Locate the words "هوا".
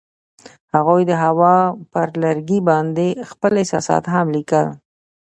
1.23-1.57